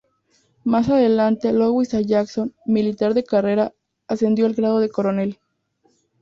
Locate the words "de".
3.13-3.23, 4.79-4.89